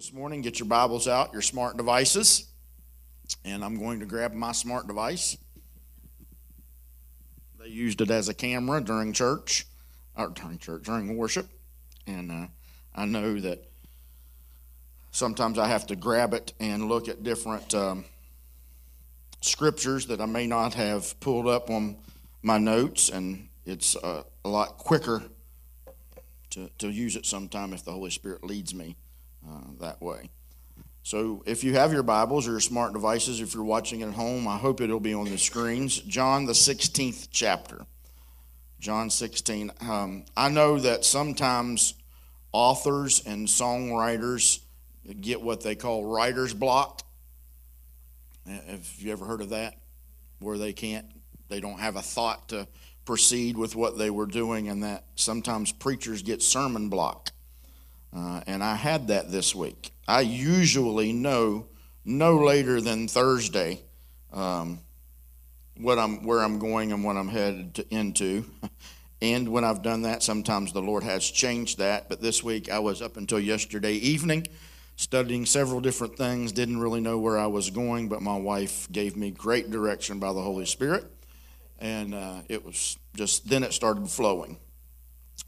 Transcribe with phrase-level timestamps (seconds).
[0.00, 2.46] this morning, get your Bibles out, your smart devices,
[3.44, 5.36] and I'm going to grab my smart device.
[7.58, 9.66] They used it as a camera during church,
[10.16, 11.46] or during church, during worship,
[12.06, 12.46] and uh,
[12.94, 13.62] I know that
[15.10, 18.06] sometimes I have to grab it and look at different um,
[19.42, 21.98] scriptures that I may not have pulled up on
[22.40, 25.24] my notes, and it's uh, a lot quicker
[26.48, 28.96] to, to use it sometime if the Holy Spirit leads me
[29.48, 30.30] uh, that way.
[31.02, 34.46] So if you have your Bibles or your smart devices, if you're watching at home,
[34.46, 35.98] I hope it'll be on the screens.
[35.98, 37.86] John, the 16th chapter.
[38.80, 39.72] John 16.
[39.80, 41.94] Um, I know that sometimes
[42.52, 44.60] authors and songwriters
[45.20, 47.02] get what they call writer's block.
[48.46, 49.76] Have you ever heard of that?
[50.38, 51.06] Where they can't,
[51.48, 52.66] they don't have a thought to
[53.04, 57.32] proceed with what they were doing, and that sometimes preachers get sermon block.
[58.12, 59.92] Uh, and I had that this week.
[60.08, 61.66] I usually know
[62.04, 63.82] no later than Thursday
[64.32, 64.80] um,
[65.76, 68.44] what I'm, where I'm going and what I'm headed to, into.
[69.22, 72.08] and when I've done that, sometimes the Lord has changed that.
[72.08, 74.46] But this week, I was up until yesterday evening
[75.00, 79.16] studying several different things, didn't really know where I was going, but my wife gave
[79.16, 81.06] me great direction by the Holy Spirit.
[81.78, 84.58] And uh, it was just, then it started flowing.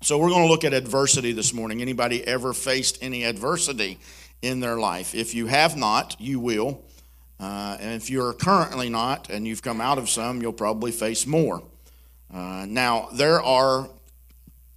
[0.00, 1.80] So we're going to look at adversity this morning.
[1.80, 3.98] Anybody ever faced any adversity
[4.40, 5.14] in their life?
[5.14, 6.84] If you have not, you will.
[7.38, 11.26] Uh, and if you're currently not and you've come out of some, you'll probably face
[11.26, 11.62] more.
[12.32, 13.88] Uh, now, there are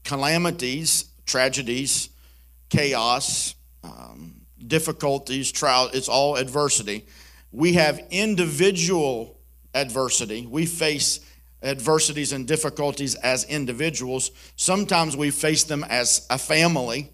[0.04, 2.10] calamities, tragedies,
[2.70, 7.06] chaos, um, difficulties, trials, it's all adversity.
[7.52, 9.40] We have individual
[9.74, 10.46] adversity.
[10.46, 11.20] We face
[11.66, 14.32] adversities and difficulties as individuals.
[14.56, 17.12] Sometimes we face them as a family,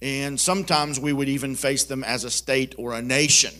[0.00, 3.52] and sometimes we would even face them as a state or a nation.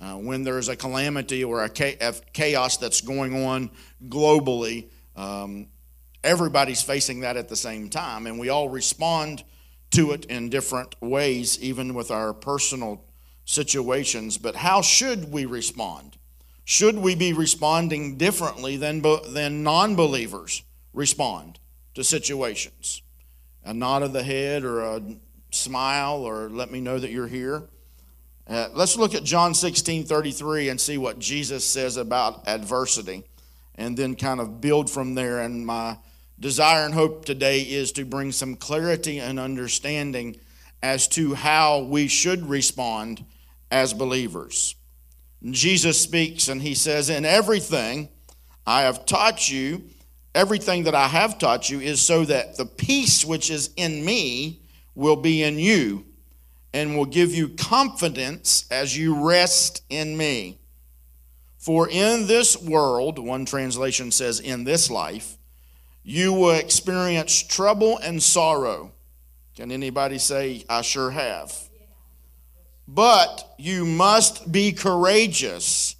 [0.00, 3.70] Uh, when there's a calamity or a chaos that's going on
[4.08, 5.66] globally, um,
[6.22, 9.42] everybody's facing that at the same time, and we all respond
[9.90, 13.04] to it in different ways, even with our personal
[13.44, 14.38] situations.
[14.38, 16.16] But how should we respond?
[16.70, 19.00] Should we be responding differently than,
[19.32, 20.62] than non believers
[20.92, 21.58] respond
[21.94, 23.00] to situations?
[23.64, 25.00] A nod of the head or a
[25.50, 27.62] smile or let me know that you're here.
[28.46, 33.24] Uh, let's look at John 16 33 and see what Jesus says about adversity
[33.76, 35.40] and then kind of build from there.
[35.40, 35.96] And my
[36.38, 40.36] desire and hope today is to bring some clarity and understanding
[40.82, 43.24] as to how we should respond
[43.70, 44.74] as believers.
[45.44, 48.08] Jesus speaks and he says, In everything
[48.66, 49.84] I have taught you,
[50.34, 54.60] everything that I have taught you is so that the peace which is in me
[54.94, 56.04] will be in you
[56.72, 60.58] and will give you confidence as you rest in me.
[61.56, 65.36] For in this world, one translation says, in this life,
[66.02, 68.92] you will experience trouble and sorrow.
[69.56, 71.67] Can anybody say, I sure have?
[72.90, 75.94] But you must be courageous,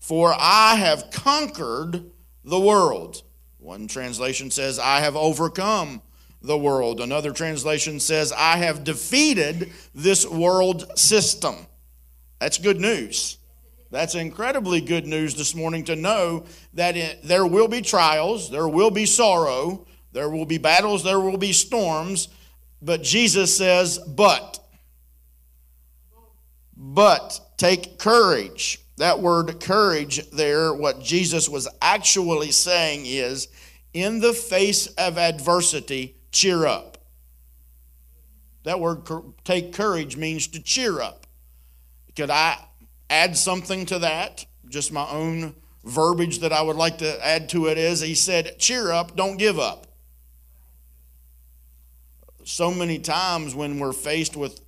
[0.00, 2.10] for I have conquered
[2.42, 3.22] the world.
[3.58, 6.00] One translation says, I have overcome
[6.40, 7.02] the world.
[7.02, 11.54] Another translation says, I have defeated this world system.
[12.40, 13.36] That's good news.
[13.90, 18.68] That's incredibly good news this morning to know that it, there will be trials, there
[18.68, 22.28] will be sorrow, there will be battles, there will be storms,
[22.80, 24.61] but Jesus says, but.
[26.84, 28.80] But take courage.
[28.96, 33.46] That word courage there, what Jesus was actually saying is,
[33.94, 36.98] in the face of adversity, cheer up.
[38.64, 39.06] That word
[39.44, 41.28] take courage means to cheer up.
[42.16, 42.58] Could I
[43.08, 45.54] add something to that, just my own
[45.84, 49.36] verbiage that I would like to add to it is he said, Cheer up, don't
[49.36, 49.86] give up.
[52.42, 54.60] So many times when we're faced with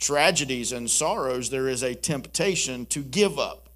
[0.00, 3.68] tragedies and sorrows, there is a temptation to give up.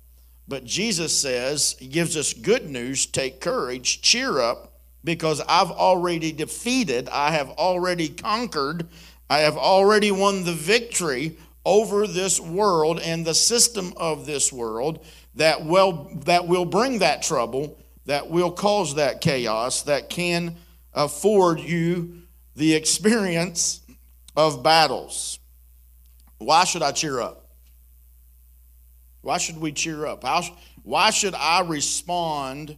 [0.49, 4.73] But Jesus says, He gives us good news take courage, cheer up,
[5.05, 8.89] because I've already defeated, I have already conquered,
[9.29, 15.05] I have already won the victory over this world and the system of this world
[15.35, 20.57] that will, that will bring that trouble, that will cause that chaos, that can
[20.93, 22.23] afford you
[22.55, 23.81] the experience
[24.37, 25.39] of battles.
[26.39, 27.45] Why should I cheer up?
[29.23, 30.25] Why should we cheer up?
[30.25, 30.43] How,
[30.83, 32.77] why should I respond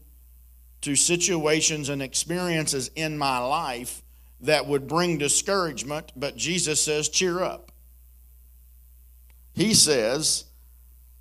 [0.83, 4.03] to situations and experiences in my life
[4.43, 6.13] that would bring discouragement?
[6.15, 7.73] But Jesus says, cheer up.
[9.55, 10.45] he says,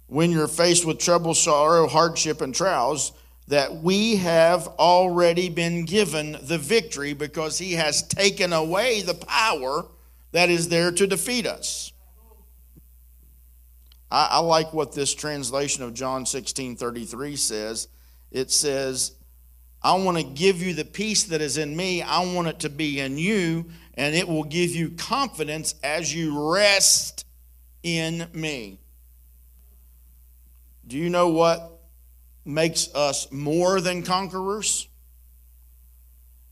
[0.07, 3.13] when you're faced with trouble, sorrow, hardship, and trials,
[3.47, 9.85] that we have already been given the victory because he has taken away the power
[10.31, 11.91] that is there to defeat us.
[14.15, 17.89] I, I like what this translation of John 16 33 says.
[18.31, 19.11] It says,
[19.83, 22.01] I want to give you the peace that is in me.
[22.01, 23.65] I want it to be in you,
[23.95, 27.25] and it will give you confidence as you rest
[27.83, 28.79] in me.
[30.87, 31.77] Do you know what
[32.45, 34.87] makes us more than conquerors?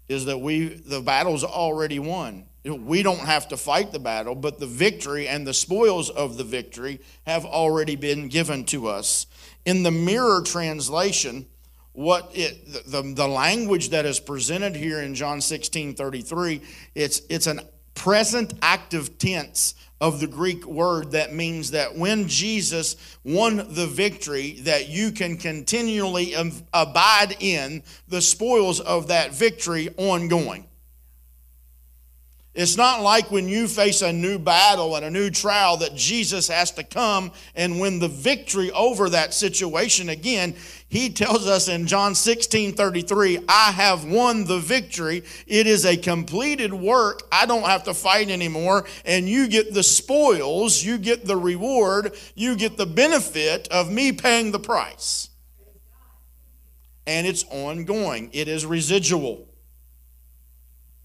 [0.09, 2.45] Is that we the battle's already won.
[2.65, 6.45] We don't have to fight the battle, but the victory and the spoils of the
[6.45, 9.27] victory have already been given to us.
[9.65, 11.47] In the mirror translation,
[11.91, 16.61] what it the, the language that is presented here in John 16 33,
[16.95, 17.61] it's it's an
[17.95, 24.59] present active tense of the Greek word that means that when Jesus won the victory,
[24.61, 26.33] that you can continually
[26.73, 30.67] abide in the spoils of that victory ongoing.
[32.55, 36.47] It's not like when you face a new battle and a new trial that Jesus
[36.49, 40.53] has to come and win the victory over that situation again.
[40.87, 45.23] He tells us in John 16 33, I have won the victory.
[45.47, 47.23] It is a completed work.
[47.31, 48.85] I don't have to fight anymore.
[49.03, 54.11] And you get the spoils, you get the reward, you get the benefit of me
[54.11, 55.29] paying the price.
[57.07, 59.47] And it's ongoing, it is residual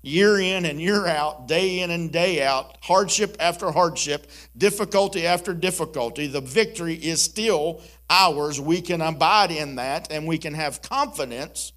[0.03, 5.53] year in and year out, day in and day out, hardship after hardship, difficulty after
[5.53, 8.61] difficulty, the victory is still ours.
[8.61, 11.73] We can abide in that and we can have confidence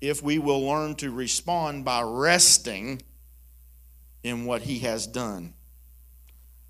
[0.00, 3.02] if we will learn to respond by resting
[4.22, 5.54] in what He has done.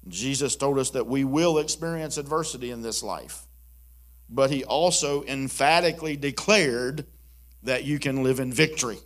[0.07, 3.47] Jesus told us that we will experience adversity in this life,
[4.31, 7.05] but He also emphatically declared
[7.65, 8.99] that you can live in victory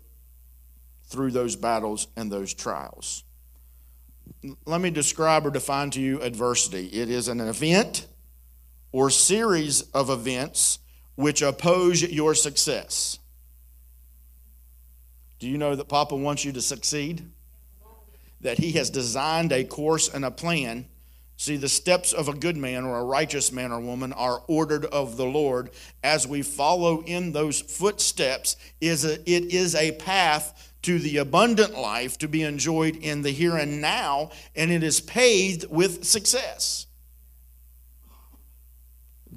[1.13, 3.25] through those battles and those trials.
[4.65, 8.09] Let me describe or define to you adversity it is an event
[8.91, 10.79] or series of events
[11.15, 13.19] which oppose your success.
[15.39, 17.29] Do you know that Papa wants you to succeed?
[18.41, 20.87] That He has designed a course and a plan.
[21.37, 24.85] See, the steps of a good man or a righteous man or woman are ordered
[24.87, 25.71] of the Lord.
[26.05, 32.19] As we follow in those footsteps, is it is a path to the abundant life
[32.19, 36.87] to be enjoyed in the here and now, and it is paved with success.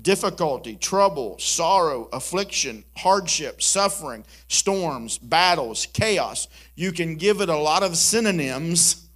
[0.02, 6.48] Difficulty, trouble, sorrow, affliction, hardship, suffering, storms, battles, chaos.
[6.76, 9.08] You can give it a lot of synonyms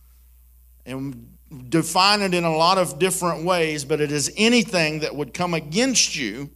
[0.86, 1.36] and
[1.70, 5.54] define it in a lot of different ways, but it is anything that would come
[5.54, 6.50] against you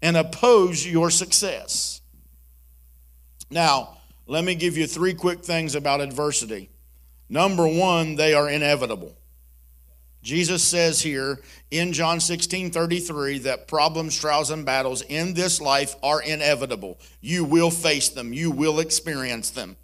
[0.00, 2.00] and oppose your success.
[3.50, 3.97] Now,
[4.28, 6.68] let me give you three quick things about adversity.
[7.30, 9.16] Number one, they are inevitable.
[10.22, 11.40] Jesus says here
[11.70, 16.98] in John 16 33 that problems, trials, and battles in this life are inevitable.
[17.20, 19.76] You will face them, you will experience them.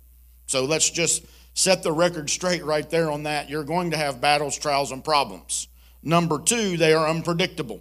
[0.47, 1.25] So let's just
[1.55, 3.49] set the record straight right there on that.
[3.49, 5.69] You're going to have battles, trials, and problems.
[6.03, 7.81] Number two, they are unpredictable.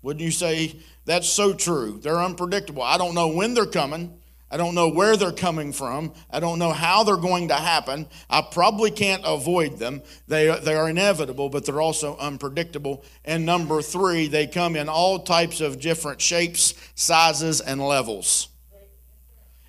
[0.00, 1.98] Wouldn't you say that's so true?
[2.02, 2.82] They're unpredictable.
[2.82, 4.18] I don't know when they're coming.
[4.52, 6.12] I don't know where they're coming from.
[6.30, 8.06] I don't know how they're going to happen.
[8.28, 10.02] I probably can't avoid them.
[10.28, 13.02] They, they are inevitable, but they're also unpredictable.
[13.24, 18.50] And number three, they come in all types of different shapes, sizes, and levels.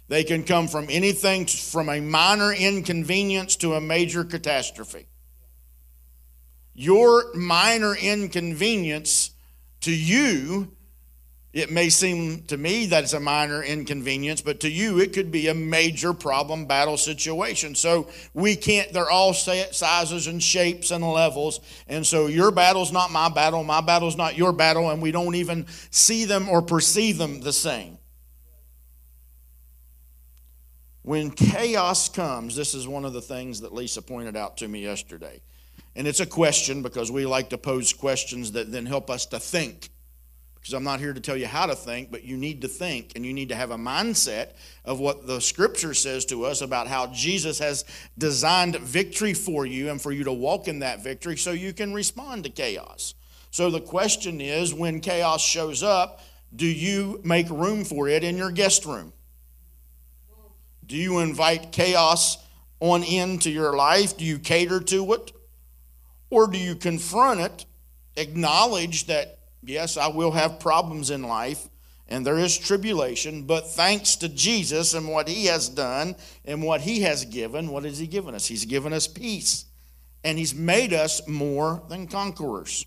[0.09, 5.07] They can come from anything from a minor inconvenience to a major catastrophe.
[6.73, 9.31] Your minor inconvenience
[9.79, 10.75] to you
[11.53, 15.31] it may seem to me that it's a minor inconvenience, but to you it could
[15.31, 17.75] be a major problem battle situation.
[17.75, 21.60] So we can't, they're all sizes and shapes and levels.
[21.88, 25.36] And so your battle's not my battle, my battle's not your battle, and we don't
[25.36, 28.00] even see them or perceive them the same.
[31.03, 34.81] When chaos comes, this is one of the things that Lisa pointed out to me
[34.81, 35.41] yesterday.
[35.95, 39.39] And it's a question because we like to pose questions that then help us to
[39.39, 39.89] think
[40.63, 43.12] because I'm not here to tell you how to think, but you need to think
[43.17, 44.53] and you need to have a mindset
[44.86, 47.84] of what the scripture says to us about how Jesus has
[48.17, 51.93] designed victory for you and for you to walk in that victory so you can
[51.93, 53.13] respond to chaos.
[53.51, 56.22] So the question is when chaos shows up,
[56.55, 59.12] do you make room for it in your guest room?
[60.86, 62.38] Do you invite chaos
[62.79, 64.15] on into your life?
[64.15, 65.34] Do you cater to it?
[66.29, 67.65] Or do you confront it
[68.15, 71.70] acknowledge that, yes, I will have problems in life
[72.08, 76.15] and there is tribulation, but thanks to Jesus and what he has done
[76.46, 78.46] and what he has given, what has he given us?
[78.46, 79.65] He's given us peace.
[80.24, 82.86] And he's made us more than conquerors.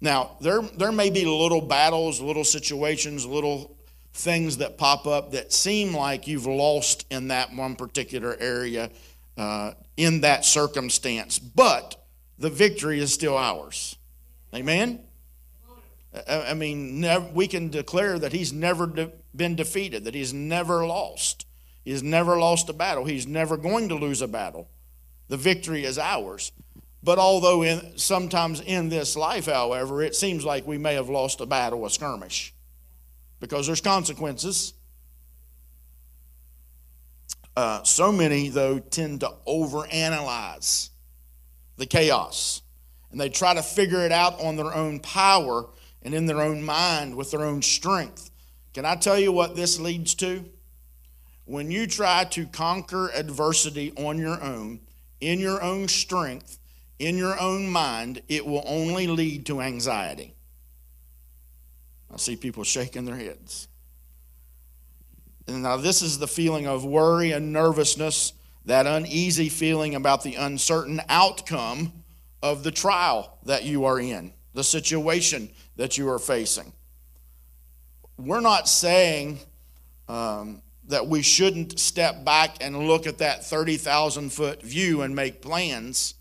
[0.00, 3.76] Now, there, there may be little battles, little situations, little
[4.12, 8.90] things that pop up that seem like you've lost in that one particular area,
[9.36, 12.02] uh, in that circumstance, but
[12.38, 13.96] the victory is still ours.
[14.54, 15.00] Amen?
[16.28, 17.04] I mean,
[17.34, 18.86] we can declare that he's never
[19.34, 21.46] been defeated, that he's never lost.
[21.84, 23.04] He's never lost a battle.
[23.04, 24.68] He's never going to lose a battle.
[25.28, 26.52] The victory is ours.
[27.02, 31.40] But although in, sometimes in this life, however, it seems like we may have lost
[31.40, 32.52] a battle, a skirmish,
[33.38, 34.74] because there's consequences.
[37.56, 40.90] Uh, so many, though, tend to overanalyze
[41.76, 42.62] the chaos.
[43.12, 45.68] And they try to figure it out on their own power
[46.06, 48.30] and in their own mind with their own strength.
[48.72, 50.44] Can I tell you what this leads to?
[51.46, 54.78] When you try to conquer adversity on your own,
[55.20, 56.60] in your own strength,
[57.00, 60.32] in your own mind, it will only lead to anxiety.
[62.14, 63.66] I see people shaking their heads.
[65.48, 68.32] And now, this is the feeling of worry and nervousness,
[68.64, 71.92] that uneasy feeling about the uncertain outcome
[72.44, 76.72] of the trial that you are in, the situation that you are facing.
[78.18, 79.40] We're not saying
[80.08, 85.42] um, that we shouldn't step back and look at that 30,000 foot view and make
[85.42, 86.14] plans.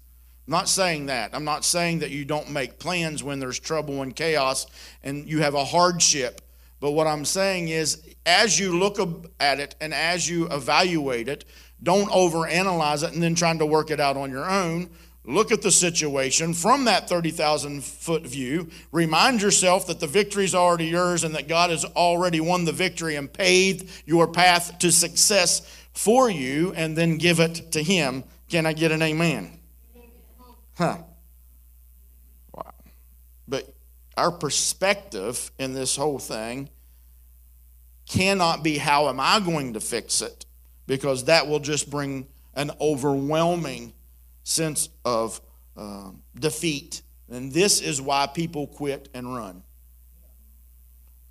[0.47, 1.33] I'm not saying that.
[1.33, 4.67] I'm not saying that you don't make plans when there's trouble and chaos
[5.03, 6.41] and you have a hardship.
[6.79, 8.97] But what I'm saying is, as you look
[9.39, 11.45] at it and as you evaluate it,
[11.81, 14.89] don't overanalyze it and then trying to work it out on your own
[15.25, 18.69] look at the situation from that 30,000 foot view.
[18.91, 22.71] Remind yourself that the victory is already yours and that God has already won the
[22.71, 25.61] victory and paved your path to success
[25.95, 28.25] for you, and then give it to Him.
[28.49, 29.59] Can I get an amen?
[30.77, 30.97] Huh.
[32.53, 32.73] Wow.
[33.47, 33.73] But
[34.17, 36.69] our perspective in this whole thing
[38.07, 40.45] cannot be how am I going to fix it?
[40.85, 43.93] Because that will just bring an overwhelming
[44.45, 45.41] sense of
[45.75, 47.01] uh, defeat.
[47.29, 49.63] And this is why people quit and run.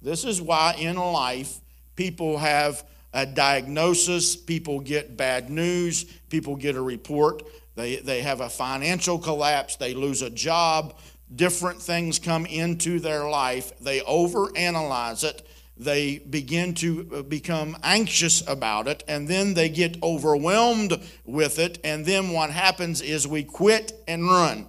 [0.03, 1.61] This is why in life
[1.97, 7.45] people have a diagnosis, people get bad news, people get a report,
[7.77, 10.99] they, they have a financial collapse, they lose a job,
[11.35, 18.47] different things come into their life, they overanalyze it, they begin to uh, become anxious
[18.47, 23.43] about it, and then they get overwhelmed with it, and then what happens is we
[23.43, 24.69] quit and run.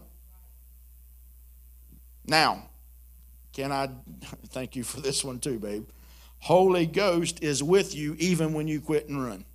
[2.25, 2.69] Now,
[3.53, 3.89] can I
[4.49, 5.87] thank you for this one too, babe?
[6.39, 9.45] Holy Ghost is with you even when you quit and run.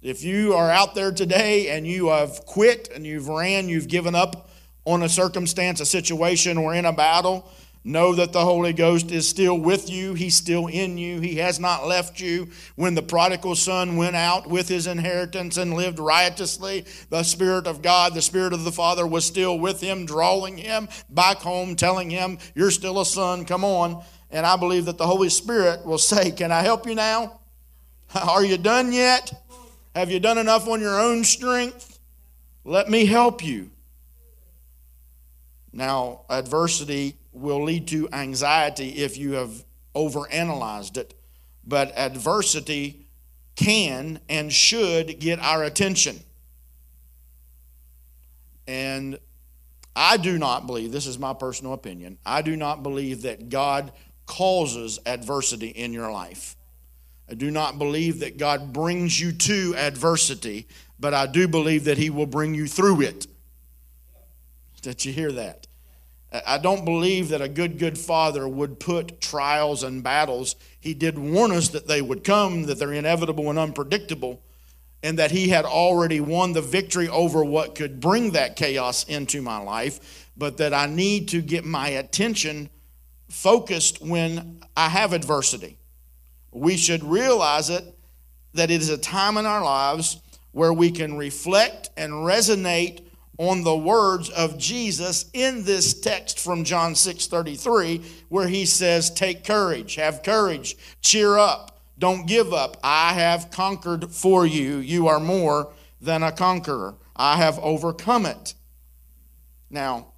[0.00, 4.16] If you are out there today and you have quit and you've ran, you've given
[4.16, 4.50] up
[4.84, 7.48] on a circumstance, a situation, or in a battle,
[7.84, 10.14] Know that the Holy Ghost is still with you.
[10.14, 11.18] He's still in you.
[11.18, 12.48] He has not left you.
[12.76, 17.82] When the prodigal son went out with his inheritance and lived riotously, the Spirit of
[17.82, 22.08] God, the Spirit of the Father, was still with him, drawing him back home, telling
[22.08, 24.04] him, You're still a son, come on.
[24.30, 27.40] And I believe that the Holy Spirit will say, Can I help you now?
[28.14, 29.32] Are you done yet?
[29.96, 31.98] Have you done enough on your own strength?
[32.62, 33.70] Let me help you.
[35.72, 41.14] Now, adversity will lead to anxiety if you have overanalyzed it,
[41.64, 43.06] but adversity
[43.56, 46.18] can and should get our attention.
[48.66, 49.18] And
[49.94, 53.92] I do not believe, this is my personal opinion, I do not believe that God
[54.26, 56.56] causes adversity in your life.
[57.28, 60.66] I do not believe that God brings you to adversity,
[60.98, 63.26] but I do believe that He will bring you through it.
[64.80, 65.66] Did you hear that?
[66.46, 70.56] I don't believe that a good, good father would put trials and battles.
[70.80, 74.42] He did warn us that they would come, that they're inevitable and unpredictable,
[75.02, 79.42] and that he had already won the victory over what could bring that chaos into
[79.42, 82.70] my life, but that I need to get my attention
[83.28, 85.76] focused when I have adversity.
[86.50, 87.84] We should realize it
[88.54, 90.20] that it is a time in our lives
[90.52, 93.02] where we can reflect and resonate
[93.38, 99.10] on the words of Jesus in this text from John 6 33, where he says,
[99.10, 102.76] Take courage, have courage, cheer up, don't give up.
[102.82, 104.78] I have conquered for you.
[104.78, 106.96] You are more than a conqueror.
[107.14, 108.54] I have overcome it.
[109.70, 110.08] Now,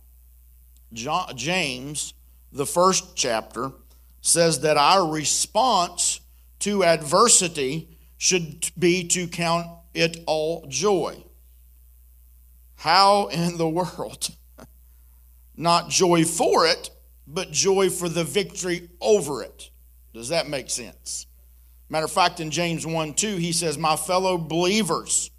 [0.93, 2.15] John, James,
[2.53, 3.73] the first chapter,
[4.21, 6.21] says that our response
[6.61, 11.23] to adversity should be to count it all joy.
[12.85, 14.29] How in the world?
[15.57, 16.91] Not joy for it,
[17.27, 19.71] but joy for the victory over it.
[20.13, 21.27] Does that make sense?
[21.89, 25.31] Matter of fact, in James 1 2, he says, My fellow believers,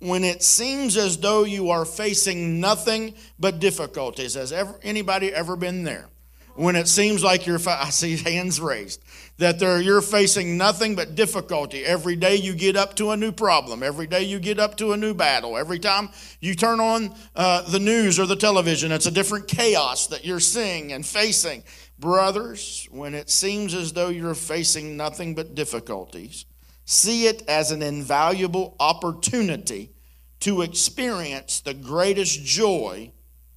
[0.00, 5.54] when it seems as though you are facing nothing but difficulties, has ever, anybody ever
[5.54, 6.08] been there?
[6.60, 9.02] When it seems like you're, I see hands raised
[9.38, 11.86] that there, you're facing nothing but difficulty.
[11.86, 13.82] Every day you get up to a new problem.
[13.82, 15.56] Every day you get up to a new battle.
[15.56, 20.08] Every time you turn on uh, the news or the television, it's a different chaos
[20.08, 21.64] that you're seeing and facing.
[21.98, 26.44] Brothers, when it seems as though you're facing nothing but difficulties,
[26.84, 29.92] see it as an invaluable opportunity
[30.40, 33.12] to experience the greatest joy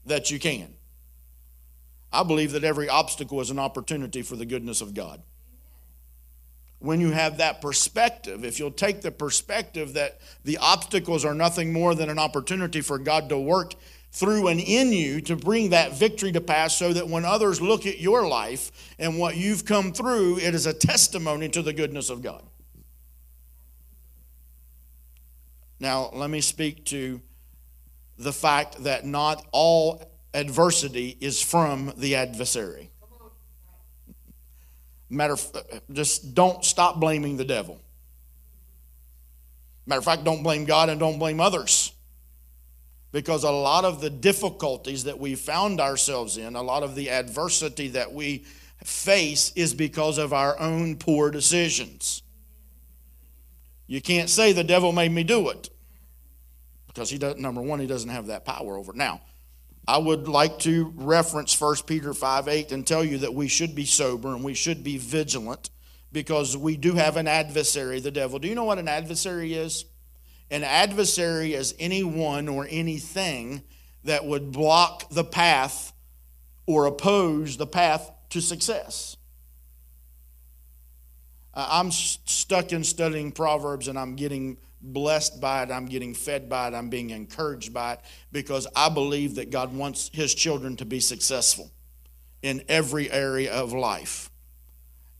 [0.05, 0.73] that you can.
[2.13, 5.21] I believe that every obstacle is an opportunity for the goodness of God
[6.83, 11.71] when you have that perspective, if you'll take the perspective that the obstacles are nothing
[11.71, 13.73] more than an opportunity for God to work
[14.11, 17.85] through and in you to bring that victory to pass so that when others look
[17.85, 22.09] at your life and what you've come through, it is a testimony to the goodness
[22.09, 22.43] of God.
[25.79, 27.21] Now, let me speak to
[28.17, 32.89] the fact that not all adversity is from the adversary.
[35.09, 37.79] Matter of, just don't stop blaming the devil.
[39.85, 41.91] Matter of fact, don't blame God and don't blame others.
[43.11, 47.11] Because a lot of the difficulties that we found ourselves in, a lot of the
[47.11, 48.43] adversity that we
[48.83, 52.23] face is because of our own poor decisions.
[53.85, 55.69] You can't say the devil made me do it.
[56.87, 58.97] Because he does number one, he doesn't have that power over it.
[58.97, 59.21] Now,
[59.87, 63.75] I would like to reference 1 Peter 5 8 and tell you that we should
[63.75, 65.69] be sober and we should be vigilant
[66.11, 68.39] because we do have an adversary, the devil.
[68.39, 69.85] Do you know what an adversary is?
[70.49, 73.63] An adversary is anyone or anything
[74.03, 75.93] that would block the path
[76.65, 79.17] or oppose the path to success.
[81.53, 85.71] I'm stuck in studying Proverbs and I'm getting blessed by it.
[85.71, 86.73] I'm getting fed by it.
[86.73, 87.99] I'm being encouraged by it
[88.31, 91.71] because I believe that God wants His children to be successful
[92.41, 94.29] in every area of life.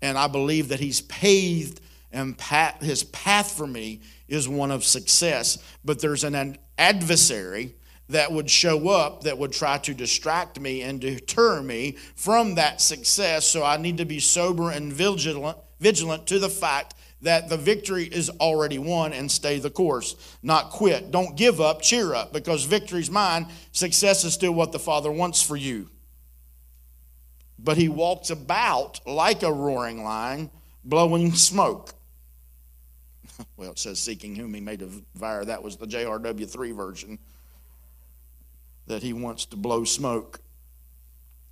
[0.02, 1.80] And I believe that He's paved
[2.12, 2.39] and
[2.82, 5.58] His path for me is one of success.
[5.84, 7.76] But there's an adversary
[8.10, 12.82] that would show up that would try to distract me and deter me from that
[12.82, 13.47] success.
[13.47, 18.03] So I need to be sober and vigilant, vigilant to the fact that the victory
[18.03, 21.09] is already won and stay the course, not quit.
[21.09, 23.47] Don't give up, cheer up, because victory's mine.
[23.71, 25.89] Success is still what the Father wants for you.
[27.57, 30.51] But he walks about like a roaring lion,
[30.83, 31.93] blowing smoke.
[33.57, 35.45] well, it says seeking whom he may devour.
[35.45, 37.19] That was the JRW3 version
[38.88, 40.41] that he wants to blow smoke.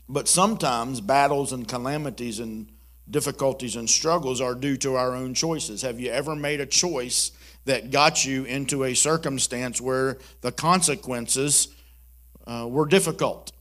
[0.10, 2.67] But sometimes battles and calamities and
[3.09, 5.81] difficulties and struggles are due to our own choices.
[5.81, 7.31] Have you ever made a choice
[7.65, 11.69] that got you into a circumstance where the consequences
[12.47, 13.51] uh, were difficult?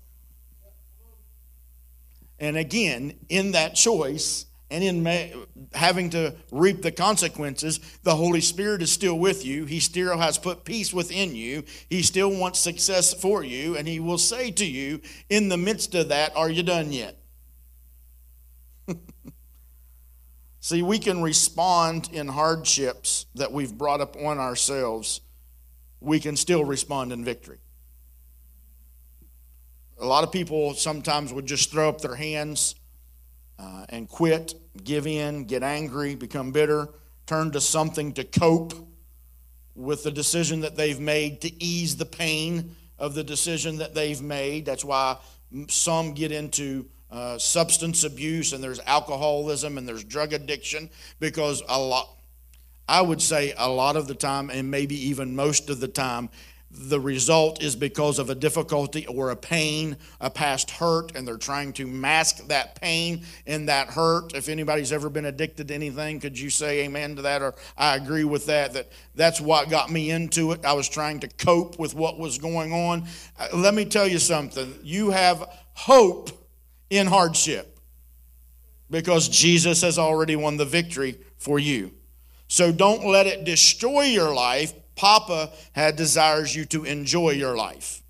[2.38, 8.82] And again, in that choice and in having to reap the consequences, the Holy Spirit
[8.82, 9.66] is still with you.
[9.66, 11.64] He still has put peace within you.
[11.88, 13.76] He still wants success for you.
[13.76, 17.19] And He will say to you, in the midst of that, Are you done yet?
[20.60, 25.22] See, we can respond in hardships that we've brought up on ourselves.
[26.00, 27.58] We can still respond in victory.
[29.98, 32.74] A lot of people sometimes would just throw up their hands
[33.58, 36.88] uh, and quit, give in, get angry, become bitter,
[37.26, 38.74] turn to something to cope
[39.74, 44.20] with the decision that they've made, to ease the pain of the decision that they've
[44.20, 44.66] made.
[44.66, 45.16] That's why
[45.68, 51.78] some get into uh, substance abuse and there's alcoholism and there's drug addiction because a
[51.78, 52.08] lot,
[52.88, 56.28] I would say a lot of the time, and maybe even most of the time,
[56.72, 61.36] the result is because of a difficulty or a pain, a past hurt, and they're
[61.36, 64.34] trying to mask that pain and that hurt.
[64.34, 67.42] If anybody's ever been addicted to anything, could you say amen to that?
[67.42, 70.64] Or I agree with that, that that's what got me into it.
[70.64, 73.04] I was trying to cope with what was going on.
[73.38, 74.78] Uh, let me tell you something.
[74.82, 75.44] You have
[75.74, 76.39] hope
[76.90, 77.78] in hardship
[78.90, 81.92] because Jesus has already won the victory for you.
[82.48, 84.72] So don't let it destroy your life.
[84.96, 88.02] Papa had desires you to enjoy your life.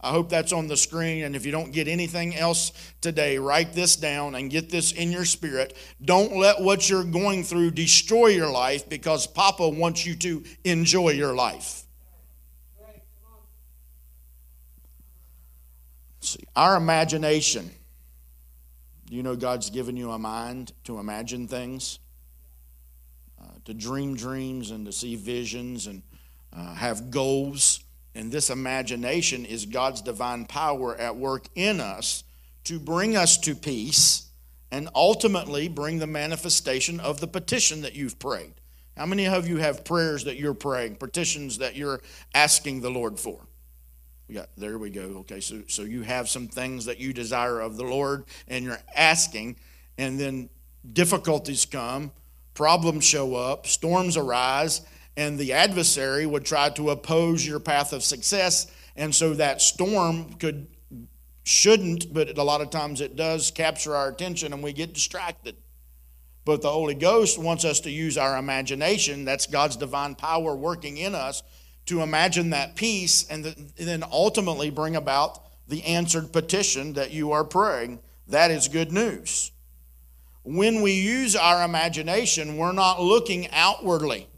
[0.00, 1.24] I hope that's on the screen.
[1.24, 5.10] And if you don't get anything else today, write this down and get this in
[5.10, 5.76] your spirit.
[6.04, 11.10] Don't let what you're going through destroy your life because Papa wants you to enjoy
[11.10, 11.82] your life.
[16.20, 17.70] See, our imagination.
[19.08, 21.98] Do you know God's given you a mind to imagine things?
[23.40, 26.02] Uh, to dream dreams and to see visions and
[26.54, 27.80] uh, have goals.
[28.14, 32.24] And this imagination is God's divine power at work in us
[32.64, 34.26] to bring us to peace
[34.70, 38.52] and ultimately bring the manifestation of the petition that you've prayed.
[38.94, 42.02] How many of you have prayers that you're praying, petitions that you're
[42.34, 43.47] asking the Lord for?
[44.28, 45.20] We got there we go.
[45.20, 48.78] Okay, so so you have some things that you desire of the Lord and you're
[48.94, 49.56] asking,
[49.96, 50.50] and then
[50.92, 52.12] difficulties come,
[52.54, 54.82] problems show up, storms arise,
[55.16, 58.70] and the adversary would try to oppose your path of success.
[58.96, 60.66] And so that storm could,
[61.44, 65.56] shouldn't, but a lot of times it does capture our attention and we get distracted.
[66.44, 69.24] But the Holy Ghost wants us to use our imagination.
[69.24, 71.42] That's God's divine power working in us
[71.88, 73.44] to imagine that peace and
[73.76, 78.00] then ultimately bring about the answered petition that you are praying.
[78.28, 79.52] That is good news.
[80.44, 84.28] When we use our imagination, we're not looking outwardly.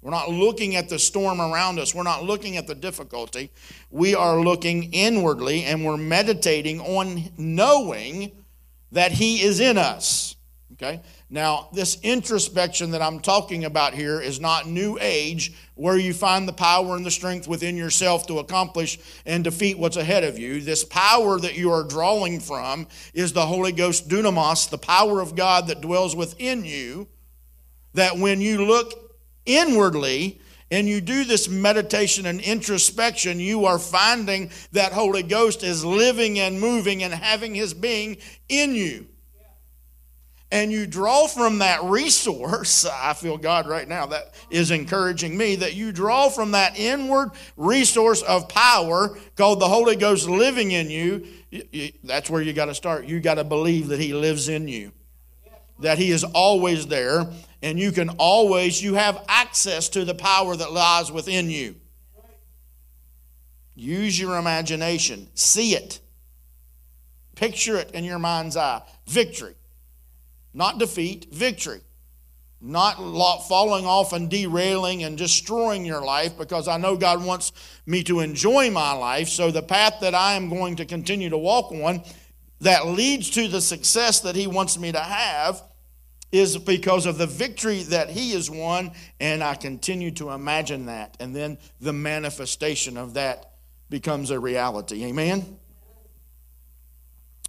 [0.00, 1.94] We're not looking at the storm around us.
[1.94, 3.50] We're not looking at the difficulty.
[3.90, 8.32] We are looking inwardly and we're meditating on knowing
[8.92, 10.36] that He is in us.
[10.74, 11.00] Okay?
[11.30, 16.46] Now, this introspection that I'm talking about here is not new age, where you find
[16.46, 20.60] the power and the strength within yourself to accomplish and defeat what's ahead of you.
[20.60, 25.34] This power that you are drawing from is the Holy Ghost dunamis, the power of
[25.34, 27.08] God that dwells within you.
[27.94, 34.50] That when you look inwardly and you do this meditation and introspection, you are finding
[34.72, 39.06] that Holy Ghost is living and moving and having his being in you.
[40.54, 42.86] And you draw from that resource.
[43.02, 47.32] I feel God right now that is encouraging me that you draw from that inward
[47.56, 51.26] resource of power called the Holy Ghost living in you.
[52.04, 53.06] That's where you got to start.
[53.06, 54.92] You got to believe that He lives in you,
[55.80, 57.26] that He is always there,
[57.60, 61.74] and you can always, you have access to the power that lies within you.
[63.74, 65.98] Use your imagination, see it,
[67.34, 68.82] picture it in your mind's eye.
[69.08, 69.56] Victory,
[70.54, 71.80] not defeat, victory.
[72.60, 72.94] Not
[73.46, 77.52] falling off and derailing and destroying your life because I know God wants
[77.84, 79.28] me to enjoy my life.
[79.28, 82.02] So, the path that I am going to continue to walk on
[82.60, 85.62] that leads to the success that He wants me to have
[86.34, 88.90] is because of the victory that he has won,
[89.20, 91.16] and I continue to imagine that.
[91.20, 93.52] And then the manifestation of that
[93.88, 95.04] becomes a reality.
[95.04, 95.60] Amen?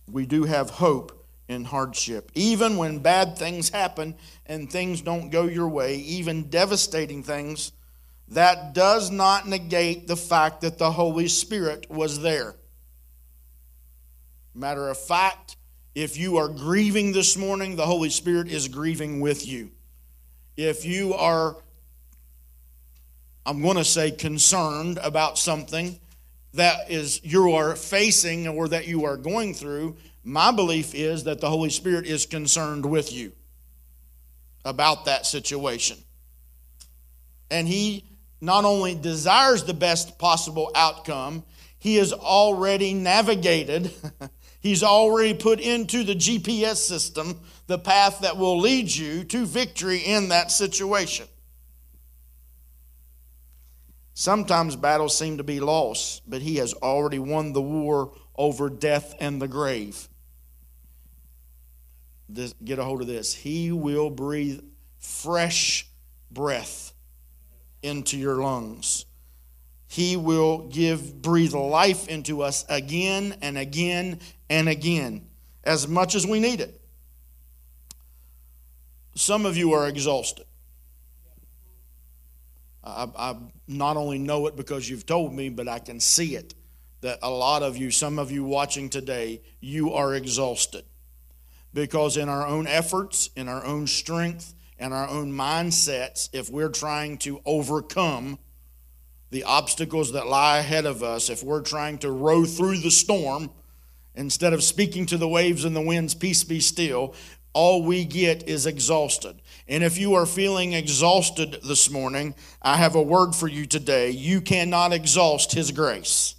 [0.07, 2.31] We do have hope in hardship.
[2.33, 7.71] Even when bad things happen and things don't go your way, even devastating things,
[8.29, 12.55] that does not negate the fact that the Holy Spirit was there.
[14.53, 15.57] Matter of fact,
[15.93, 19.71] if you are grieving this morning, the Holy Spirit is grieving with you.
[20.57, 21.57] If you are,
[23.45, 25.99] I'm going to say, concerned about something
[26.53, 31.39] that is you are facing or that you are going through, my belief is that
[31.39, 33.31] the Holy Spirit is concerned with you
[34.65, 35.97] about that situation.
[37.49, 38.03] And He
[38.41, 41.43] not only desires the best possible outcome,
[41.79, 43.93] He has already navigated
[44.65, 49.99] He's already put into the GPS system the path that will lead you to victory
[49.99, 51.27] in that situation.
[54.15, 59.13] Sometimes battles seem to be lost, but he has already won the war over death
[59.19, 60.09] and the grave.
[62.27, 63.33] This, get a hold of this.
[63.33, 64.61] He will breathe
[64.97, 65.87] fresh
[66.31, 66.93] breath
[67.81, 69.05] into your lungs.
[69.87, 75.27] He will give breathe life into us again and again and again
[75.63, 76.81] as much as we need it.
[79.15, 80.45] Some of you are exhausted.
[82.83, 83.35] I, I,
[83.67, 86.53] not only know it because you've told me, but I can see it.
[87.01, 90.85] That a lot of you, some of you watching today, you are exhausted.
[91.75, 96.69] Because in our own efforts, in our own strength, and our own mindsets, if we're
[96.69, 98.39] trying to overcome
[99.29, 103.51] the obstacles that lie ahead of us, if we're trying to row through the storm,
[104.15, 107.13] instead of speaking to the waves and the winds, peace be still,
[107.51, 109.41] all we get is exhausted.
[109.67, 114.11] And if you are feeling exhausted this morning, I have a word for you today.
[114.11, 116.35] You cannot exhaust His grace.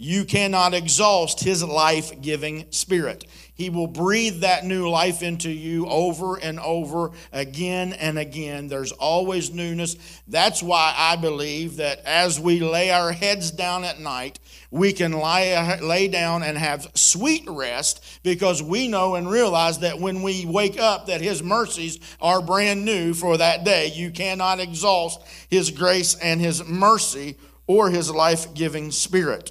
[0.00, 3.24] you cannot exhaust his life giving spirit.
[3.58, 8.68] He will breathe that new life into you over and over again and again.
[8.68, 9.96] There's always newness.
[10.28, 14.38] That's why I believe that as we lay our heads down at night,
[14.70, 19.98] we can lie, lay down and have sweet rest because we know and realize that
[19.98, 23.88] when we wake up that his mercies are brand new for that day.
[23.88, 29.50] You cannot exhaust his grace and his mercy or his life-giving spirit.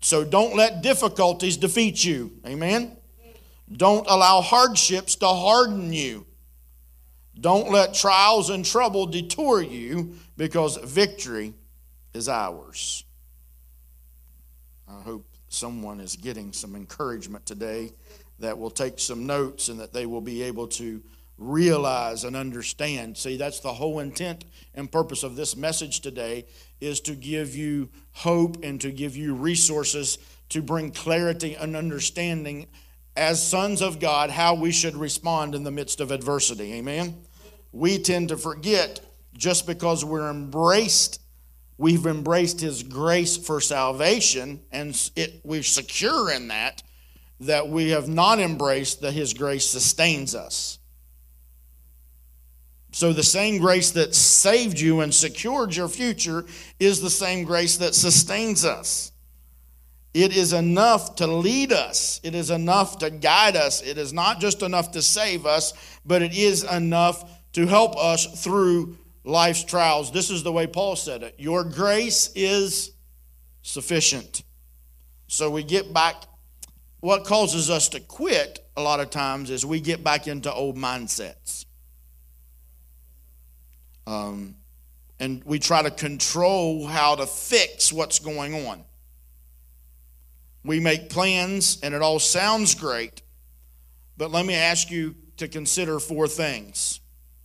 [0.00, 2.32] So don't let difficulties defeat you.
[2.46, 2.98] Amen.
[3.72, 6.26] Don't allow hardships to harden you.
[7.38, 11.52] Don't let trials and trouble detour you because victory
[12.14, 13.04] is ours.
[14.88, 17.92] I hope someone is getting some encouragement today
[18.38, 21.02] that will take some notes and that they will be able to
[21.38, 23.16] realize and understand.
[23.16, 26.46] See, that's the whole intent and purpose of this message today
[26.80, 30.18] is to give you hope and to give you resources
[30.50, 32.66] to bring clarity and understanding
[33.16, 36.74] as sons of God how we should respond in the midst of adversity.
[36.74, 37.22] Amen.
[37.72, 39.00] We tend to forget
[39.36, 41.20] just because we're embraced
[41.78, 46.82] we've embraced his grace for salvation and it, we're secure in that
[47.40, 50.78] that we have not embraced that his grace sustains us
[52.96, 56.46] so the same grace that saved you and secured your future
[56.80, 59.12] is the same grace that sustains us.
[60.16, 62.22] It is enough to lead us.
[62.24, 63.82] It is enough to guide us.
[63.82, 65.74] It is not just enough to save us,
[66.06, 70.10] but it is enough to help us through life's trials.
[70.10, 72.92] This is the way Paul said it Your grace is
[73.60, 74.42] sufficient.
[75.26, 76.14] So we get back.
[77.00, 80.78] What causes us to quit a lot of times is we get back into old
[80.78, 81.66] mindsets.
[84.06, 84.54] Um,
[85.20, 88.85] and we try to control how to fix what's going on.
[90.66, 93.22] We make plans and it all sounds great,
[94.16, 96.98] but let me ask you to consider four things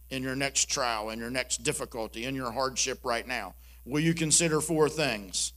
[0.10, 3.54] in your next trial, in your next difficulty, in your hardship right now.
[3.86, 5.54] Will you consider four things?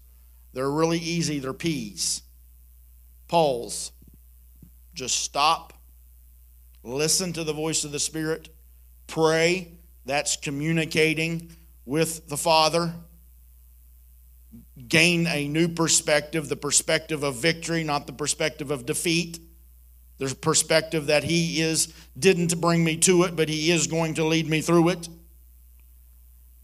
[0.52, 2.22] They're really easy, they're P's.
[3.28, 3.92] Pause.
[4.92, 5.72] Just stop,
[6.82, 8.50] listen to the voice of the Spirit,
[9.06, 9.72] pray,
[10.04, 11.50] that's communicating
[11.86, 12.92] with the Father.
[14.88, 19.38] Gain a new perspective, the perspective of victory, not the perspective of defeat.
[20.20, 24.24] A perspective that He is didn't bring me to it, but He is going to
[24.24, 25.08] lead me through it.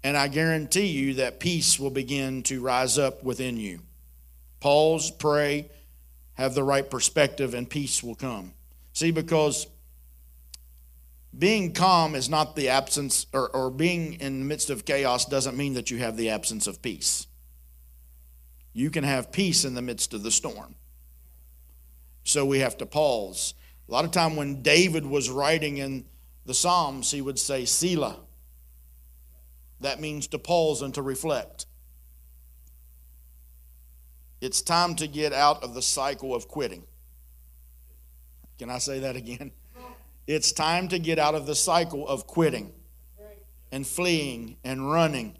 [0.02, 3.80] And I guarantee you that peace will begin to rise up within you.
[4.60, 5.70] Pause, pray,
[6.34, 8.52] have the right perspective, and peace will come.
[8.92, 9.66] See, because
[11.36, 15.56] being calm is not the absence, or, or being in the midst of chaos doesn't
[15.56, 17.26] mean that you have the absence of peace.
[18.72, 20.74] You can have peace in the midst of the storm.
[22.24, 23.54] So we have to pause.
[23.88, 26.04] A lot of time when David was writing in
[26.46, 28.20] the Psalms, he would say, Selah.
[29.80, 31.66] That means to pause and to reflect.
[34.40, 36.84] It's time to get out of the cycle of quitting.
[38.58, 39.52] Can I say that again?
[40.26, 42.72] It's time to get out of the cycle of quitting
[43.72, 45.36] and fleeing and running.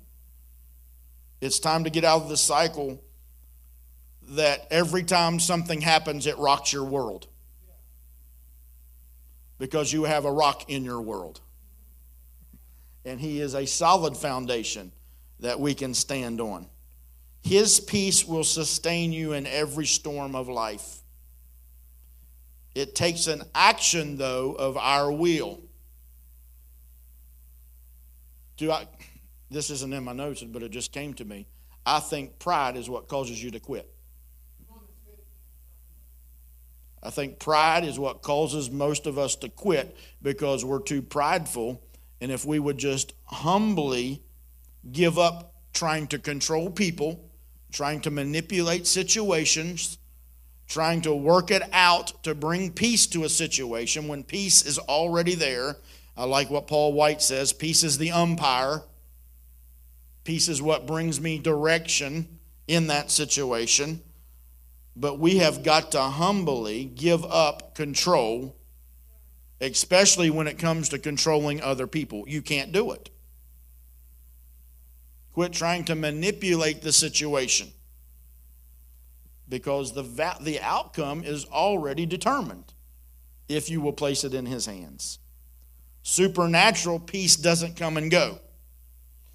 [1.40, 3.00] It's time to get out of the cycle
[4.30, 7.26] that every time something happens, it rocks your world.
[9.58, 11.40] Because you have a rock in your world.
[13.04, 14.92] And He is a solid foundation
[15.40, 16.66] that we can stand on.
[17.42, 20.98] His peace will sustain you in every storm of life.
[22.74, 25.60] It takes an action, though, of our will.
[28.56, 28.86] Do I,
[29.50, 31.46] this isn't in my notes, but it just came to me.
[31.84, 33.90] I think pride is what causes you to quit.
[37.02, 41.82] I think pride is what causes most of us to quit because we're too prideful.
[42.20, 44.22] And if we would just humbly
[44.92, 47.30] give up trying to control people,
[47.72, 49.98] trying to manipulate situations,
[50.68, 55.34] trying to work it out to bring peace to a situation when peace is already
[55.34, 55.76] there.
[56.16, 58.82] I like what Paul White says peace is the umpire,
[60.24, 64.02] peace is what brings me direction in that situation.
[65.00, 68.54] But we have got to humbly give up control,
[69.58, 72.24] especially when it comes to controlling other people.
[72.28, 73.08] You can't do it.
[75.32, 77.68] Quit trying to manipulate the situation
[79.48, 82.74] because the, va- the outcome is already determined
[83.48, 85.18] if you will place it in His hands.
[86.02, 88.38] Supernatural peace doesn't come and go.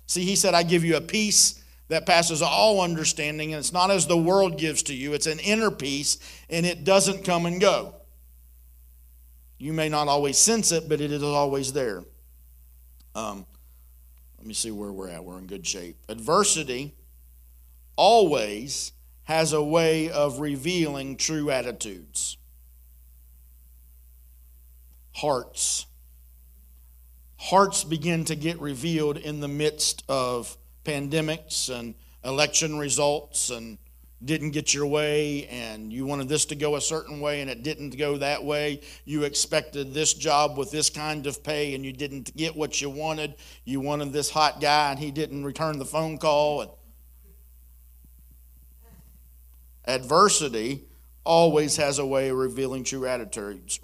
[0.05, 3.91] See, He said, I give you a peace that passes all understanding, and it's not
[3.91, 5.13] as the world gives to you.
[5.13, 6.17] It's an inner peace,
[6.49, 7.95] and it doesn't come and go.
[9.57, 12.03] You may not always sense it, but it is always there.
[13.13, 13.45] Um,
[14.37, 15.23] let me see where we're at.
[15.23, 15.97] We're in good shape.
[16.09, 16.93] Adversity
[17.95, 18.91] always
[19.23, 22.37] has a way of revealing true attitudes,
[25.13, 25.85] hearts.
[27.37, 33.77] Hearts begin to get revealed in the midst of pandemics and election results and
[34.23, 37.63] didn't get your way and you wanted this to go a certain way and it
[37.63, 38.81] didn't go that way.
[39.03, 42.89] You expected this job with this kind of pay and you didn't get what you
[42.89, 43.35] wanted.
[43.65, 46.61] You wanted this hot guy and he didn't return the phone call.
[46.61, 46.71] And
[49.85, 50.85] adversity
[51.23, 53.79] always has a way of revealing true attitudes.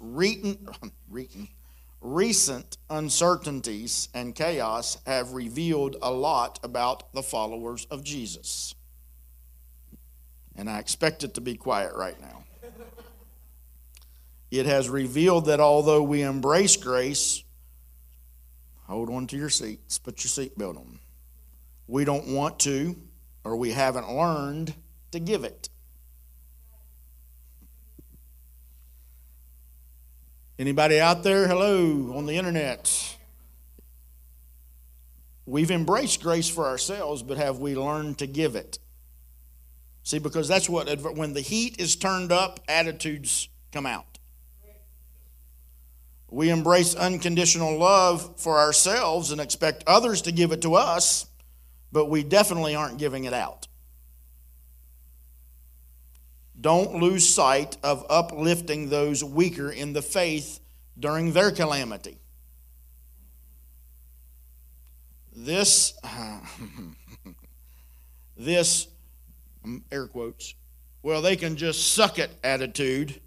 [2.02, 8.74] Recent uncertainties and chaos have revealed a lot about the followers of Jesus.
[10.56, 12.42] And I expect it to be quiet right now.
[14.50, 17.44] It has revealed that although we embrace grace,
[18.88, 20.98] hold on to your seats, put your seatbelt on.
[21.86, 22.96] We don't want to,
[23.44, 24.74] or we haven't learned
[25.12, 25.68] to give it.
[30.58, 31.48] Anybody out there?
[31.48, 33.16] Hello on the internet.
[35.46, 38.78] We've embraced grace for ourselves, but have we learned to give it?
[40.02, 44.18] See, because that's what, when the heat is turned up, attitudes come out.
[46.30, 51.26] We embrace unconditional love for ourselves and expect others to give it to us,
[51.92, 53.68] but we definitely aren't giving it out.
[56.62, 60.60] Don't lose sight of uplifting those weaker in the faith
[60.96, 62.18] during their calamity.
[65.34, 65.94] This,
[68.36, 68.86] this
[69.66, 70.54] mm, air quotes,
[71.02, 73.20] well, they can just suck it attitude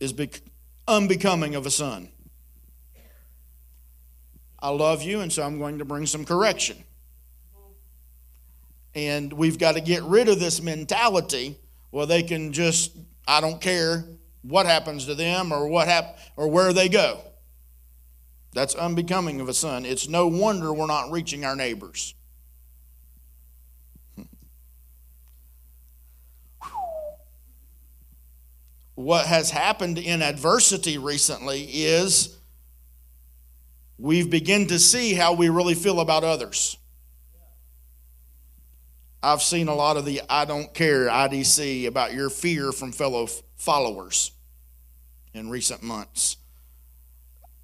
[0.00, 0.12] is
[0.88, 2.08] unbecoming of a son.
[4.58, 6.82] I love you, and so I'm going to bring some correction.
[8.96, 11.56] And we've got to get rid of this mentality
[11.90, 12.96] where they can just,
[13.26, 14.04] I don't care
[14.42, 17.20] what happens to them or what hap- or where they go.
[18.54, 19.84] That's unbecoming of a son.
[19.84, 22.14] It's no wonder we're not reaching our neighbors.
[28.94, 32.38] what has happened in adversity recently is
[33.98, 36.78] we've begun to see how we really feel about others.
[39.22, 43.28] I've seen a lot of the I don't care IDC about your fear from fellow
[43.56, 44.32] followers
[45.34, 46.36] in recent months.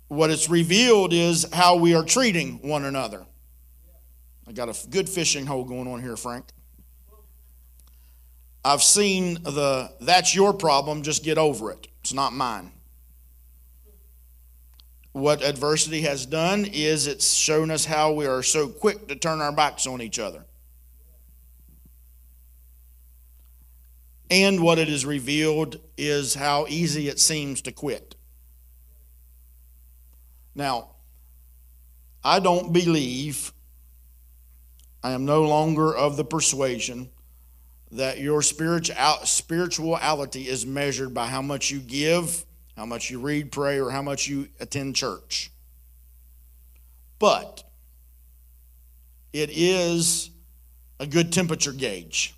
[0.08, 3.24] What it's revealed is how we are treating one another.
[4.46, 6.44] I got a good fishing hole going on here, Frank.
[8.64, 11.86] I've seen the that's your problem, just get over it.
[12.00, 12.72] It's not mine.
[15.12, 19.40] What adversity has done is it's shown us how we are so quick to turn
[19.40, 20.44] our backs on each other.
[24.30, 28.14] And what it has revealed is how easy it seems to quit.
[30.54, 30.90] Now,
[32.22, 33.52] I don't believe,
[35.02, 37.10] I am no longer of the persuasion
[37.92, 42.44] that your spiritual spirituality is measured by how much you give,
[42.76, 45.50] how much you read, pray, or how much you attend church.
[47.18, 47.62] But
[49.32, 50.30] it is
[50.98, 52.34] a good temperature gauge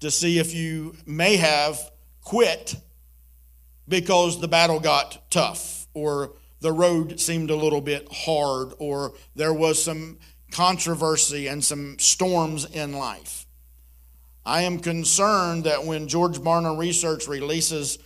[0.00, 1.90] to see if you may have
[2.22, 2.76] quit
[3.88, 9.54] because the battle got tough or the road seemed a little bit hard or there
[9.54, 10.18] was some
[10.50, 13.46] controversy and some storms in life.
[14.44, 17.98] I am concerned that when George Barna Research releases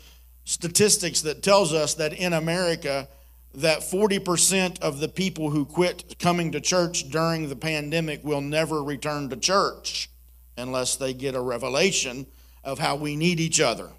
[0.45, 3.09] statistics that tells us that in America
[3.55, 8.83] that 40% of the people who quit coming to church during the pandemic will never
[8.83, 10.09] return to church
[10.57, 12.27] unless they get a revelation
[12.65, 13.91] of how we need each other.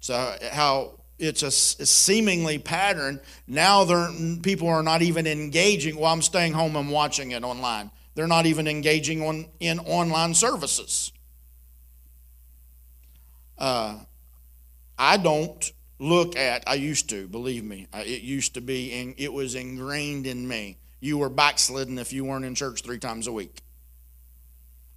[0.00, 3.20] So how it's a, seemingly pattern.
[3.46, 3.84] Now
[4.42, 5.96] people are not even engaging.
[5.96, 7.90] Well, I'm staying home and watching it online.
[8.14, 11.12] They're not even engaging on, in online services.
[13.58, 13.98] Uh,
[14.98, 19.32] I don't look at, I used to, believe me, it used to be, and it
[19.32, 20.78] was ingrained in me.
[21.00, 23.60] You were backslidden if you weren't in church three times a week.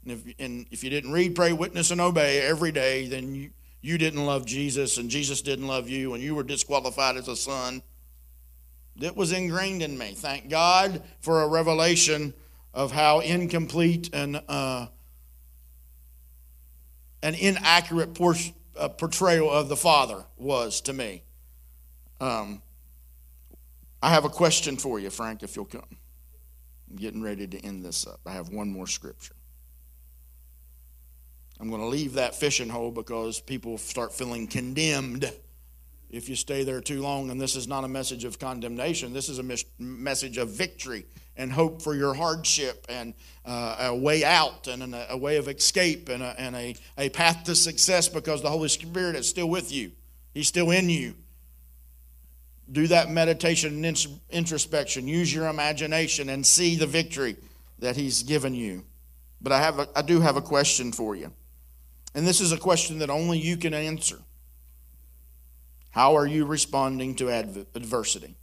[0.07, 3.49] And if, and if you didn't read, pray, witness, and obey every day, then you,
[3.81, 7.35] you didn't love Jesus and Jesus didn't love you and you were disqualified as a
[7.35, 7.81] son.
[9.01, 10.13] It was ingrained in me.
[10.15, 12.33] Thank God for a revelation
[12.73, 14.87] of how incomplete and uh,
[17.21, 18.17] an inaccurate
[18.77, 21.21] uh, portrayal of the Father was to me.
[22.21, 22.61] Um,
[24.01, 25.97] I have a question for you, Frank, if you'll come.
[26.89, 28.21] I'm getting ready to end this up.
[28.25, 29.36] I have one more scripture.
[31.59, 35.31] I'm going to leave that fishing hole because people start feeling condemned
[36.09, 37.29] if you stay there too long.
[37.29, 41.05] And this is not a message of condemnation, this is a mes- message of victory
[41.35, 43.13] and hope for your hardship and
[43.45, 47.09] uh, a way out and a, a way of escape and, a, and a, a
[47.09, 49.91] path to success because the Holy Spirit is still with you,
[50.33, 51.15] He's still in you.
[52.69, 55.07] Do that meditation and introspection.
[55.07, 57.37] Use your imagination and see the victory
[57.79, 58.83] that He's given you.
[59.39, 61.31] But I, have a, I do have a question for you.
[62.17, 64.17] And this is a question that only you can answer.
[65.91, 68.35] How are you responding to adversity?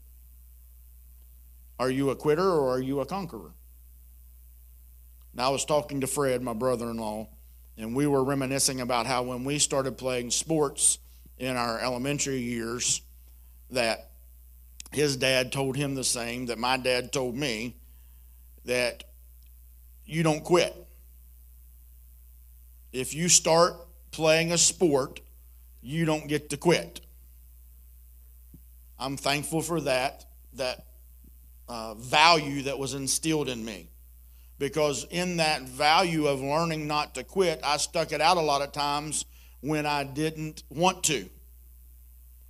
[1.81, 3.51] Are you a quitter or are you a conqueror?
[5.35, 7.27] Now, I was talking to Fred, my brother in law,
[7.77, 11.01] and we were reminiscing about how when we started playing sports
[11.39, 13.01] in our elementary years,
[13.73, 14.11] that
[14.93, 17.75] his dad told him the same, that my dad told me,
[18.67, 19.03] that
[20.07, 20.77] you don't quit.
[22.95, 23.75] If you start
[24.13, 25.19] playing a sport,
[25.83, 27.01] you don't get to quit.
[29.01, 30.87] I'm thankful for that, that
[31.69, 33.89] uh, value that was instilled in me.
[34.61, 38.63] Because in that value of learning not to quit, I stuck it out a lot
[38.63, 39.25] of times
[39.61, 41.29] when I didn't want to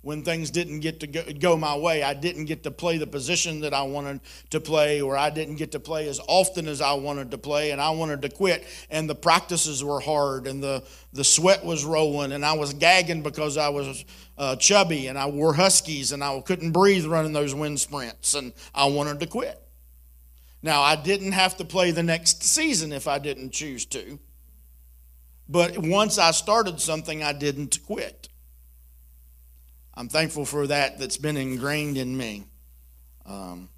[0.05, 2.03] when things didn't get to go, my way.
[2.03, 4.19] I didn't get to play the position that I wanted
[4.51, 7.71] to play, or I didn't get to play as often as I wanted to play,
[7.71, 8.67] and I wanted to quit.
[8.91, 10.83] And the practices were hard, and the,
[11.13, 14.05] the sweat was rolling, and I was gagging because I was
[14.37, 18.53] uh, chubby, and I wore huskies, and I couldn't breathe running those wind sprints, and
[18.75, 19.59] I wanted to quit.
[20.61, 24.19] Now, I didn't have to play the next season if I didn't choose to.
[25.49, 28.29] But once I started something, I didn't quit.
[29.97, 32.45] I'm thankful for that that's been ingrained in me.
[33.25, 33.69] Um,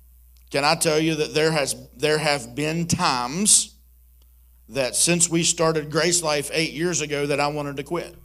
[0.49, 3.75] can I tell you that there has there have been times
[4.69, 8.15] that since we started Grace Life eight years ago that I wanted to quit.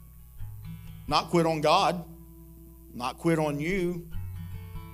[1.07, 2.05] Not quit on God,
[2.95, 4.09] not quit on you,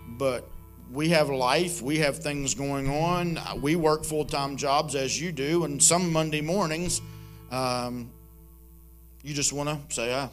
[0.06, 0.48] but
[0.90, 3.38] we have life, we have things going on.
[3.60, 7.00] We work full time jobs as you do, and some Monday mornings,
[7.50, 8.10] um,
[9.22, 10.28] you just want to say, uh,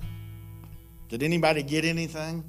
[1.10, 2.44] "Did anybody get anything?"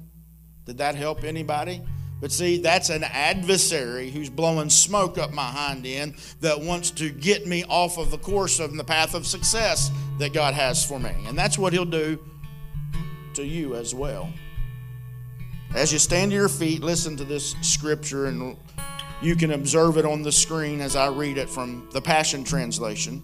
[0.67, 1.81] Did that help anybody?
[2.19, 7.09] But see, that's an adversary who's blowing smoke up my hind end that wants to
[7.09, 10.99] get me off of the course of the path of success that God has for
[10.99, 11.11] me.
[11.25, 12.19] And that's what he'll do
[13.35, 14.29] to you as well.
[15.73, 18.57] As you stand to your feet, listen to this scripture, and
[19.21, 23.23] you can observe it on the screen as I read it from the Passion Translation.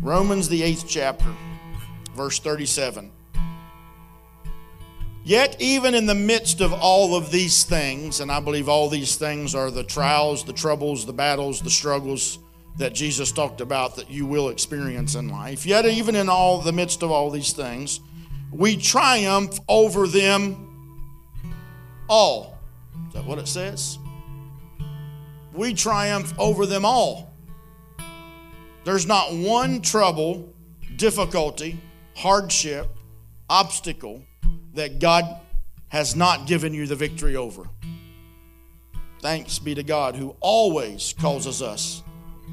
[0.00, 1.34] Romans, the eighth chapter,
[2.14, 3.10] verse 37.
[5.24, 9.16] Yet, even in the midst of all of these things, and I believe all these
[9.16, 12.38] things are the trials, the troubles, the battles, the struggles
[12.78, 16.72] that Jesus talked about that you will experience in life, yet, even in all the
[16.72, 18.00] midst of all these things,
[18.52, 20.64] we triumph over them
[22.08, 22.56] all.
[23.08, 23.98] Is that what it says?
[25.52, 27.34] We triumph over them all.
[28.84, 30.54] There's not one trouble,
[30.96, 31.80] difficulty,
[32.14, 32.96] hardship,
[33.50, 34.22] obstacle
[34.78, 35.24] that God
[35.88, 37.68] has not given you the victory over.
[39.20, 42.04] Thanks be to God who always causes us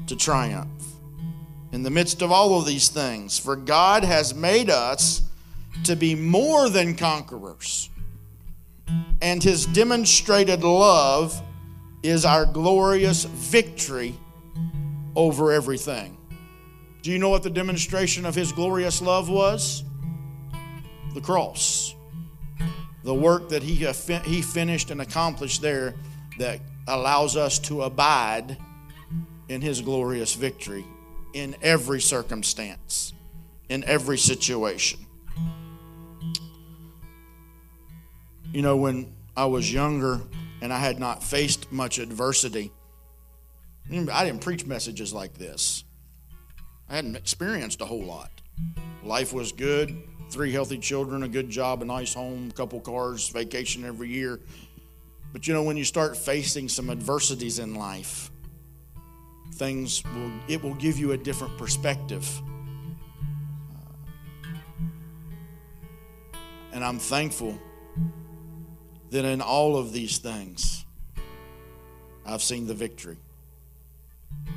[0.08, 0.82] to triumph.
[1.70, 5.22] In the midst of all of these things, for God has made us
[5.84, 7.90] to be more than conquerors,
[9.22, 11.40] and his demonstrated love
[12.02, 14.14] is our glorious victory
[15.14, 16.16] over everything.
[17.02, 19.84] Do you know what the demonstration of his glorious love was?
[21.14, 21.95] The cross
[23.06, 23.76] the work that he,
[24.24, 25.94] he finished and accomplished there
[26.40, 28.58] that allows us to abide
[29.48, 30.84] in his glorious victory
[31.32, 33.12] in every circumstance,
[33.68, 34.98] in every situation.
[38.52, 40.20] You know, when I was younger
[40.60, 42.72] and I had not faced much adversity,
[43.88, 45.84] I didn't preach messages like this.
[46.88, 48.32] I hadn't experienced a whole lot.
[49.04, 49.96] Life was good
[50.30, 54.40] three healthy children, a good job, a nice home, a couple cars, vacation every year.
[55.32, 58.30] But you know, when you start facing some adversities in life,
[59.54, 62.28] things will, it will give you a different perspective.
[66.34, 66.38] Uh,
[66.72, 67.58] and I'm thankful
[69.10, 70.84] that in all of these things,
[72.26, 73.18] I've seen the victory.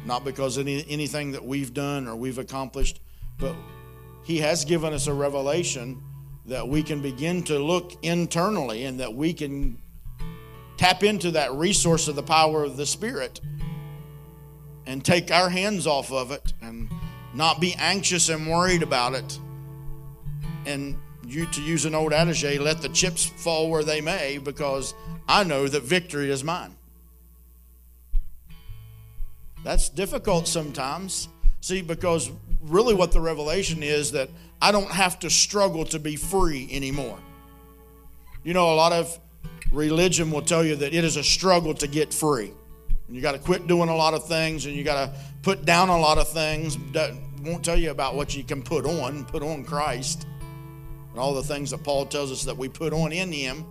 [0.05, 2.99] not because any, anything that we've done or we've accomplished,
[3.37, 3.55] but
[4.23, 6.03] He has given us a revelation
[6.45, 9.81] that we can begin to look internally and that we can
[10.77, 13.41] tap into that resource of the power of the Spirit
[14.85, 16.89] and take our hands off of it and
[17.33, 19.39] not be anxious and worried about it.
[20.65, 20.97] And
[21.27, 24.95] you, to use an old adage, let the chips fall where they may, because
[25.27, 26.75] I know that victory is mine.
[29.63, 31.27] That's difficult sometimes.
[31.61, 32.31] See, because
[32.61, 34.29] really what the revelation is that
[34.61, 37.19] I don't have to struggle to be free anymore.
[38.43, 39.19] You know, a lot of
[39.71, 42.51] religion will tell you that it is a struggle to get free.
[43.07, 45.65] And you got to quit doing a lot of things and you got to put
[45.65, 46.77] down a lot of things.
[47.43, 50.25] Won't tell you about what you can put on, put on Christ
[51.11, 53.65] and all the things that Paul tells us that we put on in Him.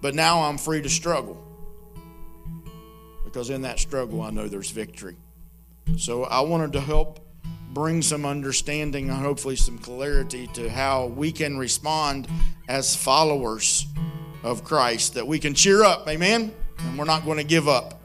[0.00, 1.40] But now I'm free to struggle
[3.24, 5.16] because in that struggle I know there's victory.
[5.96, 7.20] So I wanted to help
[7.72, 12.28] bring some understanding and hopefully some clarity to how we can respond
[12.68, 13.86] as followers
[14.42, 16.52] of Christ, that we can cheer up, amen?
[16.78, 18.00] And we're not going to give up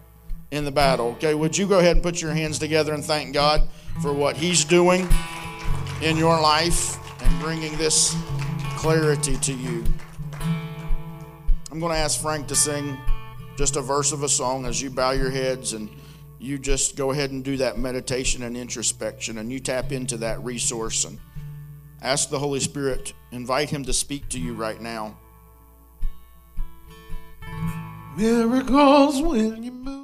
[0.51, 1.07] in the battle.
[1.13, 3.67] Okay, would you go ahead and put your hands together and thank God
[4.01, 5.07] for what He's doing
[6.01, 8.15] in your life and bringing this
[8.77, 9.83] clarity to you?
[11.71, 12.97] I'm going to ask Frank to sing
[13.57, 15.89] just a verse of a song as you bow your heads and
[16.39, 20.43] you just go ahead and do that meditation and introspection and you tap into that
[20.43, 21.19] resource and
[22.01, 25.17] ask the Holy Spirit, invite Him to speak to you right now.
[28.15, 29.97] Miracles when you move.